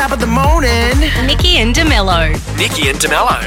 [0.00, 0.98] top of the morning.
[1.26, 2.32] Nikki and DeMello.
[2.56, 3.38] Nikki and DeMello.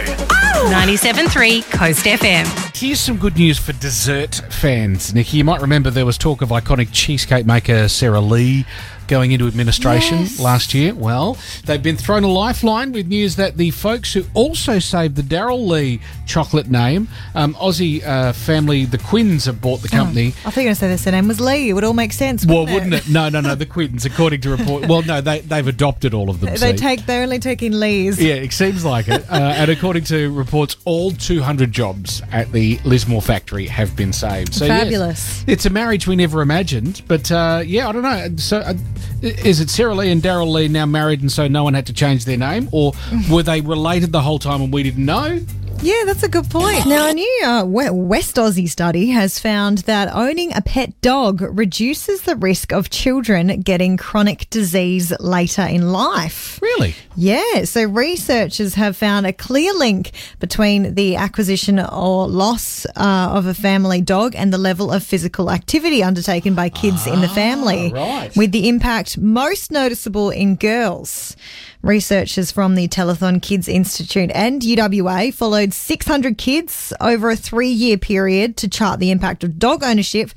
[0.70, 2.46] 97.3 Coast FM.
[2.78, 5.38] Here's some good news for dessert fans, Nikki.
[5.38, 8.68] You might remember there was talk of iconic cheesecake maker Sara Lee
[9.08, 10.40] going into administration Yes.
[10.40, 10.94] last year.
[10.94, 15.24] Well, they've been thrown a lifeline with news that the folks who also saved the
[15.24, 20.28] Darrell Lea chocolate name, um, Aussie uh, family, the Quinns, have bought the company.
[20.46, 21.04] I thought you were going to say.
[21.04, 21.70] Their name was Lee.
[21.70, 22.46] It would all make sense.
[22.46, 23.10] Well, Wouldn't wouldn't it?
[23.12, 23.56] No, no, no.
[23.56, 24.88] The Quinns, according to report.
[24.88, 26.50] Well, no, they they've adopted all of them.
[26.52, 26.78] They see.
[26.78, 27.06] take.
[27.06, 28.22] They're only taking Lees.
[28.22, 29.24] Yeah, it seems like it.
[29.30, 34.54] Uh, and according to reports, all 200 jobs at the Lismore factory have been saved.
[34.54, 35.44] So yes, Fabulous.
[35.48, 38.28] it's a marriage we never imagined, but uh, yeah, I don't know.
[38.38, 38.74] So, uh,
[39.22, 41.94] is it Sara Lee and Darrell Lea now married, and so no one had to
[41.94, 42.94] change their name, or
[43.30, 45.40] were they related the whole time and we didn't know?
[45.84, 46.86] Yeah, that's a good point.
[46.86, 52.22] Now, a new uh, West Aussie study has found that owning a pet dog reduces
[52.22, 56.58] the risk of children getting chronic disease later in life.
[56.62, 56.96] Really?
[57.18, 63.46] Yeah, so researchers have found a clear link between the acquisition or loss uh, of
[63.46, 67.92] a family dog and the level of physical activity undertaken by kids in the family,
[67.92, 68.34] right.
[68.38, 71.36] with the impact most noticeable in girls.
[71.84, 77.98] Researchers from the Telethon Kids Institute and UWA followed 600 kids over a three year
[77.98, 80.32] period to chart the impact of dog ownership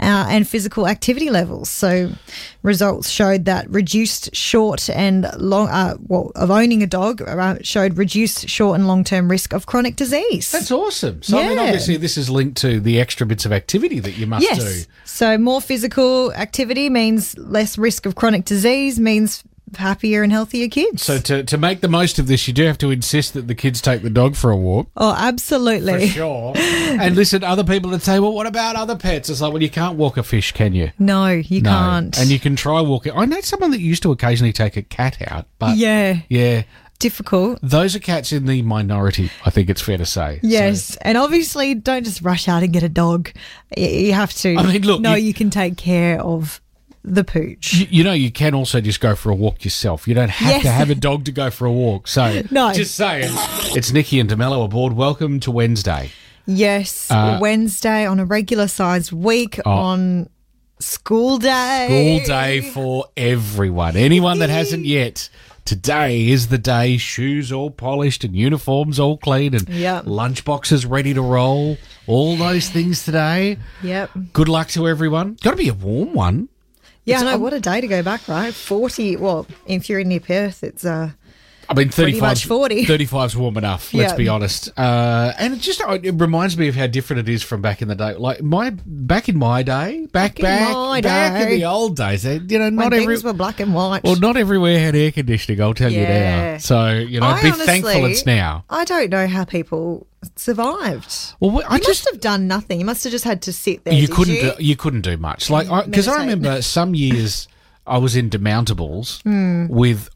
[0.00, 1.68] uh, and physical activity levels.
[1.70, 2.10] So,
[2.62, 7.96] results showed that reduced short and long, uh, well, of owning a dog uh, showed
[7.96, 10.50] reduced short and long term risk of chronic disease.
[10.50, 11.22] That's awesome.
[11.22, 14.26] So, I mean, obviously, this is linked to the extra bits of activity that you
[14.26, 14.58] must yes.
[14.58, 14.90] do.
[15.04, 19.44] So, more physical activity means less risk of chronic disease, means
[19.76, 21.02] happier and healthier kids.
[21.02, 23.54] So, to, to make the most of this, you do have to insist that the
[23.54, 24.88] kids take the dog for a walk.
[24.96, 26.08] oh, absolutely.
[26.08, 26.52] For sure.
[26.56, 29.28] and listen, other people that say, well, what about other pets?
[29.28, 30.90] It's like, well, you can't walk a fish, can you?
[30.98, 31.70] No, you No.
[31.70, 32.18] can't.
[32.18, 33.12] And you can try walking.
[33.14, 36.62] I know someone that used to occasionally take a cat out, but yeah, yeah,
[36.98, 37.58] difficult.
[37.62, 39.30] those are cats in the minority.
[39.44, 40.40] I think it's fair to say.
[40.42, 43.30] Yes, and obviously, don't just rush out and get a dog.
[43.76, 44.56] You have to.
[44.56, 46.60] I mean, look, know you- you, can take care of
[47.04, 47.72] the pooch.
[47.74, 50.06] You, you know, you can also just go for a walk yourself.
[50.08, 50.62] You don't have Yes.
[50.62, 52.08] to have a dog to go for a walk.
[52.08, 52.72] So, No.
[52.72, 53.30] just saying.
[53.76, 54.92] It's Nikki and DeMello aboard.
[54.94, 56.10] Welcome to Wednesday.
[56.46, 59.70] Yes, Uh, Wednesday on a regular sized week Oh.
[59.70, 60.28] on
[60.80, 62.20] school day.
[62.20, 63.96] School day for everyone.
[63.96, 65.28] Anyone that hasn't yet.
[65.64, 66.96] Today is the day.
[66.96, 70.04] Shoes all polished and uniforms all clean and Yep.
[70.06, 71.76] lunchboxes ready to roll.
[72.06, 73.58] All those things today.
[73.82, 74.10] Yep.
[74.32, 75.36] Good luck to everyone.
[75.42, 76.48] Got to be a warm one.
[77.08, 77.38] Yeah, know.
[77.38, 78.52] What a day to go back, right?
[78.52, 79.16] 40.
[79.16, 81.10] Well, if you're in near Perth, it's uh,
[81.70, 82.86] I mean, Pretty 35 40.
[82.86, 84.16] 35's warm enough, let's Yeah.
[84.16, 84.70] be honest.
[84.78, 87.88] Uh, and it just it reminds me of how different it is from back in
[87.88, 88.14] the day.
[88.14, 91.96] Like my back in my day, back Back in back my back in the old
[91.96, 92.24] days.
[92.24, 94.02] eh, You know, when not every things were black and white.
[94.02, 95.60] well, not everywhere had air conditioning.
[95.60, 96.56] I'll tell you now.
[96.58, 98.64] So you know, I be honestly- thankful it's now.
[98.70, 101.34] I don't know how people survived.
[101.40, 102.80] Well, I You just must have done nothing.
[102.80, 103.94] You must have just had to sit there.
[103.94, 104.40] you couldn't you?
[104.40, 105.50] Do, you couldn't do much.
[105.50, 106.36] Like because I, Meditate.
[106.38, 107.46] remember some years
[107.86, 109.66] I was in demountables Hmm.
[109.68, 110.08] with.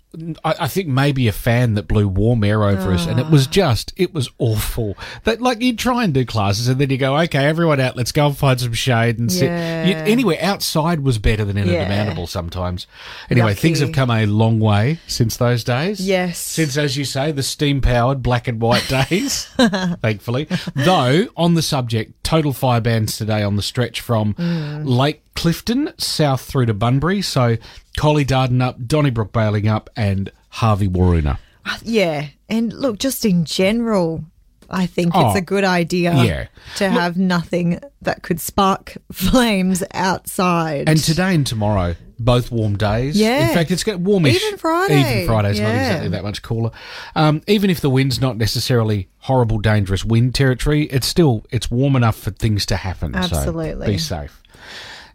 [0.44, 3.30] I, I think maybe a fan that blew warm air over us, and it Ah.
[3.30, 4.96] was just, it was awful.
[5.24, 8.12] That like you try and do classes, and then you go, okay, everyone out, let's
[8.12, 9.46] go and find some shade and sit.
[9.46, 9.84] Yeah.
[9.86, 11.88] You, anyway, outside was better than in a Yeah.
[11.88, 12.86] demountable sometimes.
[13.30, 13.60] Anyway, Lucky.
[13.60, 16.00] things have come a long way since those days.
[16.00, 16.38] Yes.
[16.38, 19.44] since as you say, the steam powered black and white days.
[20.02, 24.87] thankfully, though on the subject, total fire bans today on the stretch from Mm.
[24.87, 27.20] Lake Clifton south through to Bunbury.
[27.20, 27.59] So
[27.98, 31.37] Collie Dardanup, Donnybrook Balingup, and Harvey Waroona.
[31.82, 34.25] Yeah, and look, just in general,
[34.72, 36.15] I think Oh, it's a good idea.
[36.25, 36.47] yeah.
[36.77, 40.88] to have nothing that could spark flames outside.
[40.88, 43.16] And today and tomorrow, both warm days.
[43.21, 43.49] Yeah.
[43.49, 44.43] In fact, it's got warmish.
[44.43, 45.00] Even Friday.
[45.00, 46.71] Even Friday's not exactly that much cooler.
[47.15, 51.97] Um, even if the wind's not necessarily horrible, dangerous wind territory, it's still it's warm
[51.97, 53.12] enough for things to happen.
[53.15, 53.87] so Absolutely.
[53.87, 54.41] be safe.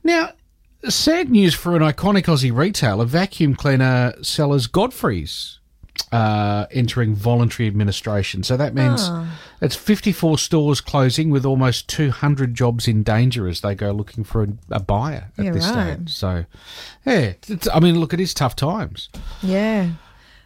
[0.04, 0.32] Now,
[0.90, 5.60] sad news for an iconic Aussie retailer, vacuum cleaner sellers Godfrey's
[6.12, 8.44] uh, entering voluntary administration.
[8.44, 9.40] So that means Ah.
[9.62, 14.44] it's 54 stores closing with almost 200 jobs in danger as they go looking for
[14.44, 15.94] a, a buyer at Yeah, this right.
[15.96, 16.14] stage.
[16.14, 16.46] So,
[17.06, 19.10] yeah, it's, I mean, look, it is tough times.
[19.42, 19.90] yeah.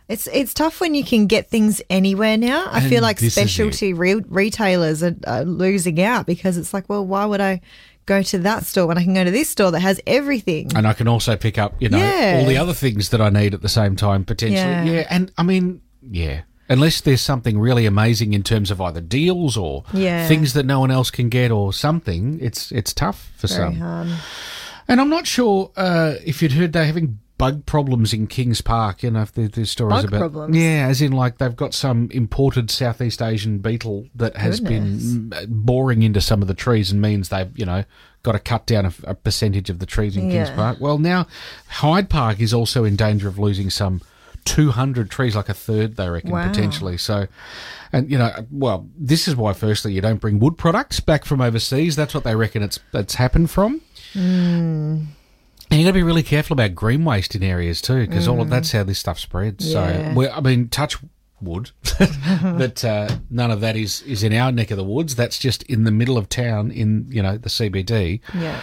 [0.10, 2.68] It's it's tough when you can get things anywhere now.
[2.70, 3.40] I And feel like this is it.
[3.40, 7.62] specialty re- retailers are, are losing out because it's like, well, why would I
[8.06, 10.72] go to that store when I can go to this store that has everything?
[10.76, 12.38] And I can also pick up, you know, Yeah.
[12.40, 14.58] all the other things that I need at the same time potentially.
[14.60, 14.84] Yeah.
[14.84, 16.42] Yeah, and I mean, yeah.
[16.70, 20.26] Unless there's something really amazing in terms of either deals or Yeah.
[20.28, 23.80] things that no one else can get or something, it's it's tough for Very some.
[23.80, 24.08] hard.
[24.88, 29.04] And I'm not sure uh, if you'd heard they're having bug problems in Kings Park.
[29.04, 30.56] You know, if there's stories Bug about problems?
[30.56, 35.04] yeah, as in like they've got some imported Southeast Asian beetle that has Goodness.
[35.14, 37.84] been mm, boring into some of the trees and means they've you know
[38.24, 40.78] got to cut down a, a percentage of the trees in Kings Park.
[40.80, 41.26] Well, now
[41.68, 44.02] Hyde Park is also in danger of losing some.
[44.46, 46.48] 200 trees, like a third, they reckon, Wow.
[46.48, 46.98] potentially.
[46.98, 47.28] So,
[47.94, 51.42] and you know, well, this is why, firstly, you don't bring wood products back from
[51.42, 51.96] overseas.
[51.96, 53.82] That's what they reckon it's it's happened from.
[55.72, 58.42] And you got to be really careful about green waste in areas too, because all
[58.42, 59.72] of that's how this stuff spreads.
[59.74, 60.14] Yeah.
[60.14, 60.98] So, I mean, touch
[61.42, 61.72] wood
[62.44, 65.16] but uh, none of that is is in our neck of the woods.
[65.16, 68.20] That's just in the middle of town, in you know the CBD.
[68.34, 68.62] Yeah.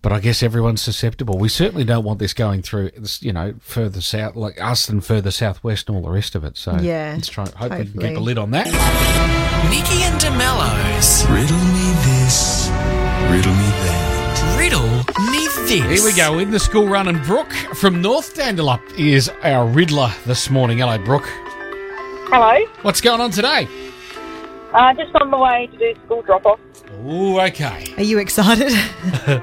[0.00, 1.38] But I guess everyone's susceptible.
[1.38, 5.32] We certainly don't want this going through, you know, further south, like us and further
[5.32, 6.56] southwest and all the rest of it.
[6.56, 7.44] So Yeah, let's try.
[7.46, 8.08] Hope we can hopefully.
[8.10, 8.66] keep a lid on that.
[9.70, 10.20] Nikki and
[15.68, 16.02] This.
[16.02, 20.10] Here we go in the school run, and Brooke from North Dandalup is our riddler
[20.24, 20.78] this morning.
[20.78, 21.28] Hello, Brooke.
[22.30, 22.64] Hello.
[22.82, 23.68] What's going on today?
[24.72, 26.58] Uh, just on the way to do school drop off.
[27.04, 27.84] Oh, okay.
[27.98, 28.72] Are you excited?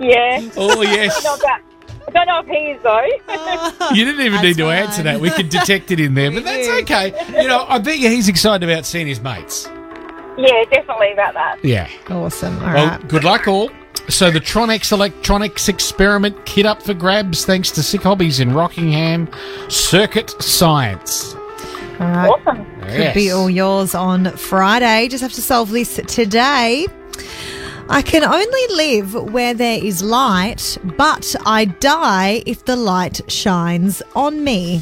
[0.00, 0.40] Yeah.
[0.56, 1.22] Oh, yes.
[1.22, 1.62] Not that.
[2.08, 3.94] I don't know if he is though.
[3.94, 4.82] You didn't even That's need to fine.
[4.82, 5.20] answer that.
[5.20, 7.14] We could detect it in there, but that's okay.
[7.40, 9.66] You know, I bet you he's excited about seeing his mates.
[10.36, 11.58] yeah, definitely about that.
[11.64, 11.88] Yeah.
[12.10, 12.58] awesome.
[12.64, 13.08] All Well, right.
[13.08, 13.70] good luck, all.
[14.08, 19.28] So the Tronex Electronics Experiment kit up for grabs thanks to Sick Hobbies in Rockingham.
[19.68, 21.34] Circuit Science.
[21.34, 22.28] All right.
[22.28, 22.66] Awesome.
[22.82, 25.08] Could be all yours on Friday.
[25.08, 26.86] Just have to solve this today.
[27.88, 34.02] I can only live where there is light, but I die if the light shines
[34.14, 34.80] on me.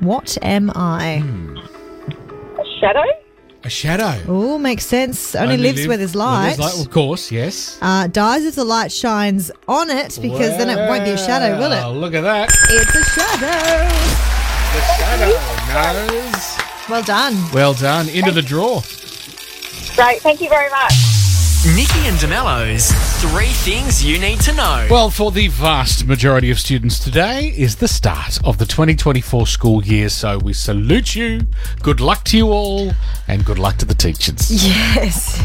[0.00, 1.18] What am I?
[1.20, 1.56] Hmm.
[1.56, 3.04] A shadow.
[3.62, 4.22] A shadow.
[4.26, 5.34] Oh, makes sense.
[5.34, 6.58] Only, lives live where there's light.
[6.58, 7.78] Of course, yes.
[7.82, 11.58] Uh, dies if the light shines on it, because then it won't be a shadow,
[11.58, 11.98] will Well, it?
[11.98, 12.50] Look at that.
[12.70, 14.30] It's a shadow.
[14.72, 14.80] The
[15.66, 16.88] shadow knows.
[16.88, 17.34] Well done.
[17.52, 18.08] Well done.
[18.08, 18.80] Into the draw.
[19.94, 20.22] Great.
[20.22, 21.09] Thank you very much.
[21.66, 22.90] Nikki and DeMello's
[23.20, 24.88] Three Things You Need to Know.
[24.90, 29.84] Well, for the vast majority of students today is the start of the 2024 school
[29.84, 31.42] year, so we salute you.
[31.82, 32.92] Good luck to you all,
[33.28, 34.50] and good luck to the teachers.
[34.50, 35.38] Yes.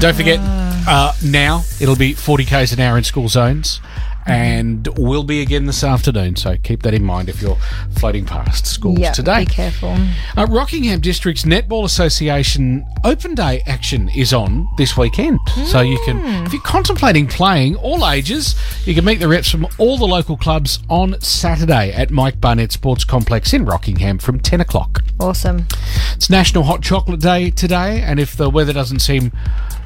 [0.00, 3.80] Don't forget, uh, now it'll be 40 k's an hour in school zones,
[4.26, 6.36] and will be again this afternoon.
[6.36, 7.58] So keep that in mind if you're
[7.98, 9.44] floating past schools Yeah, today.
[9.44, 9.96] be careful.
[10.36, 15.38] Uh, Rockingham District's Netball Association Open Day action is on this weekend.
[15.66, 19.66] So you can, if you're contemplating playing, all ages, you can meet the reps from
[19.78, 24.60] all the local clubs on Saturday at Mike Barnett Sports Complex in Rockingham from 10
[24.60, 25.04] o'clock.
[25.20, 25.66] Awesome.
[26.14, 29.30] It's National Hot Chocolate Day today, and if the weather doesn't seem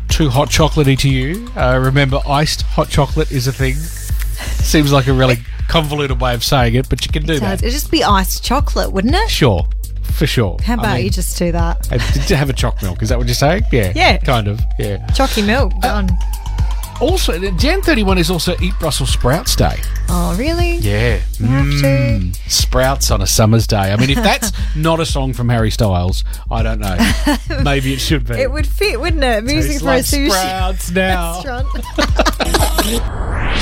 [0.08, 3.76] too hot chocolatey to you, uh, remember iced hot chocolate is a thing.
[4.62, 5.38] Seems like a really
[5.68, 7.62] convoluted way of saying it, but you can do So that.
[7.62, 9.30] it'd just be iced chocolate, wouldn't it?
[9.30, 9.66] Sure,
[10.02, 10.56] for sure.
[10.64, 11.88] How I about mean- you just do that?
[12.14, 13.02] Did you have a choc milk?
[13.02, 13.62] Is that what you're saying?
[13.72, 13.92] Yeah.
[13.94, 14.18] Yeah.
[14.18, 14.60] Kind of.
[14.78, 15.04] Yeah.
[15.08, 16.10] Chalky milk, uh, done.
[17.00, 19.78] Also, Jan 31 is also Eat Brussels Sprouts Day.
[20.10, 20.74] Oh, really?
[20.76, 21.18] Yeah.
[21.36, 21.42] To.
[21.44, 22.36] Mm.
[22.50, 23.90] Sprouts on a summer's day.
[23.90, 26.98] I mean, if that's not a song from Harry Styles, I don't know.
[27.64, 28.34] Maybe it should be.
[28.34, 29.44] It would fit, wouldn't it?
[29.44, 31.42] Music Tastes for a sushi Sprouts now.
[31.42, 31.68] restaurant.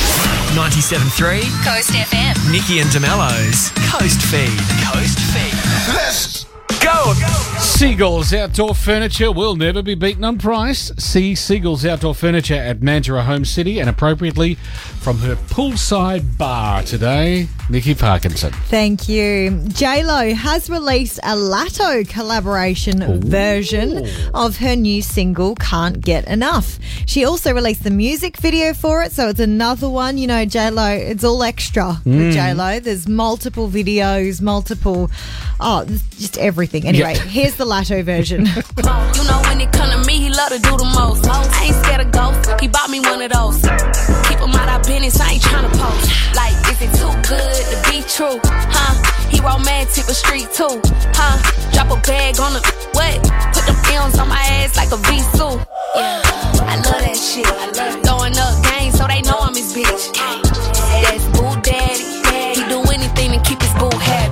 [0.59, 2.51] 97.3 Coast FM.
[2.51, 4.59] Nikki and DeMello's Coast Feed.
[4.93, 5.55] Coast Feed.
[5.95, 6.38] Let's
[6.81, 7.13] go.
[7.59, 10.93] Seagulls Outdoor Furniture will never be beaten on price.
[10.99, 17.49] See Seagulls Outdoor Furniture at Mandurah Home City and appropriately from her poolside bar today,
[17.71, 18.53] Nikki Parkinson.
[18.67, 19.65] Thank you.
[19.81, 27.25] Lo has released a Latto collaboration version of her new single "Can't Get Enough." She
[27.25, 30.19] also released the music video for it, so it's another one.
[30.19, 32.57] You know, Lo, it's all extra with mm.
[32.57, 32.81] Lo.
[32.81, 35.11] There's multiple videos, multiple,
[35.61, 36.58] oh, just everything.
[36.59, 37.23] Anyway, Yeah.
[37.23, 38.47] here's the Latto version.
[38.79, 41.27] You know when it come to me, he love to do the most.
[41.27, 42.49] I ain't scared of ghosts.
[42.61, 43.61] He bought me one of those.
[44.29, 45.21] Keep him out of business.
[45.21, 46.07] I ain't tryna post.
[46.35, 48.39] Like, is it too good to be true?
[48.45, 48.95] Huh?
[49.29, 50.81] He romantic but street too.
[51.15, 51.37] Huh?
[51.73, 52.61] Drop a bag on the
[52.95, 53.19] what?
[53.55, 55.59] Put them on my ass like a V-suit.
[55.95, 56.23] Yeah,
[56.65, 57.47] I love that shit.
[57.47, 60.15] I love throwing up games so they know I'm his bitch.
[60.15, 62.07] That's boo daddy.
[62.55, 64.28] He do anything to keep his boo happy.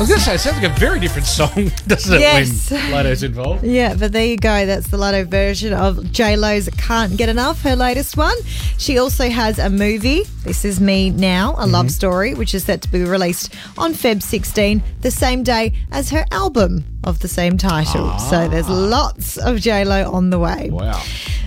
[0.00, 2.70] Was going to say, it sounds like a very different song, doesn't it, Yes.
[2.70, 3.62] when Latto's involved?
[3.62, 4.64] Yeah, but there you go.
[4.64, 8.34] That's the Latto version of J Lo's "Can't Get Enough," her latest one.
[8.78, 10.22] She also has a movie.
[10.42, 11.90] This is Me Now, a love mm-hmm.
[11.90, 16.24] story, which is set to be released on Feb 16, the same day as her
[16.30, 18.06] album of the same title.
[18.06, 18.16] Ah.
[18.16, 20.70] So there's lots of J Lo on the way.
[20.70, 20.98] Wow.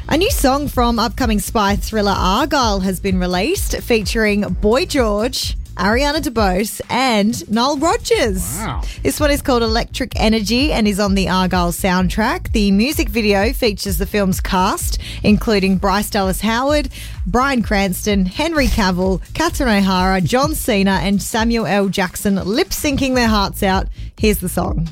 [0.10, 5.58] A new song from upcoming spy thriller Argylle has been released, featuring Boy George.
[5.78, 8.58] Ariana DeBose and Nile Rodgers.
[8.60, 8.84] Wow.
[9.02, 12.52] This one is called Electric Energy and is on the Argylle soundtrack.
[12.52, 16.90] The music video features the film's cast, including Bryce Dallas Howard,
[17.26, 21.90] Bryan Cranston, Henry Cavill, Catherine O'Hara, John Cena, and Samuel L.
[21.90, 23.88] Jackson lip syncing their hearts out.
[24.18, 24.88] Here's the song.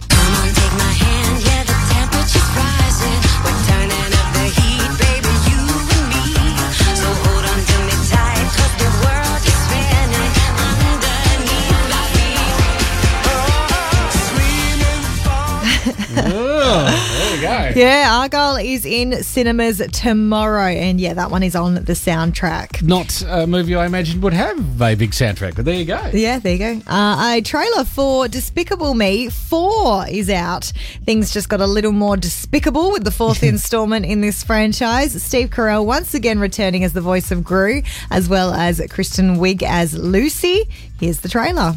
[16.13, 17.79] There we go.
[17.79, 22.81] Yeah, Argylle is in cinemas tomorrow, and yeah, that one is on the soundtrack.
[22.83, 26.09] Not a movie I imagined would have a big soundtrack, but there you go.
[26.13, 26.81] Yeah, there you go.
[26.91, 30.71] Uh, a trailer for Despicable Me 4 is out.
[31.05, 35.21] Things just got a little more despicable with the fourth installment in this franchise.
[35.23, 39.63] Steve Carell once again returning as the voice of Gru, as well as Kristen Wiig
[39.63, 40.67] as Lucy.
[40.99, 41.75] Here's the trailer.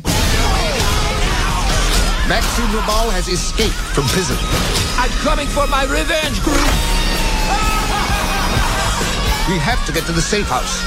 [2.29, 4.37] Maxime Rabal has escaped from prison.
[4.97, 6.55] I'm coming for my revenge, Gru.
[9.53, 10.81] We have to get to the safe house.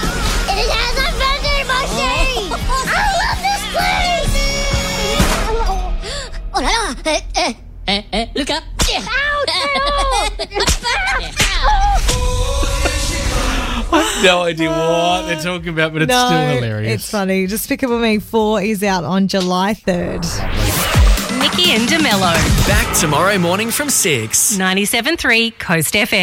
[0.50, 2.50] It has a vending machine!
[2.90, 4.34] I love this place!
[6.54, 6.96] Oh là là!
[7.06, 7.54] Eh, eh,
[7.88, 8.64] eh, eh, Lucas!
[14.24, 16.94] No idea what they're talking about, but it's no, still hilarious.
[16.96, 17.46] it's funny.
[17.46, 20.67] Despicable Me 4 is out on July 3rd.
[21.70, 22.34] And DeMello.
[22.66, 24.58] Back tomorrow morning from 6.
[24.58, 26.18] 97.3 Coast FM.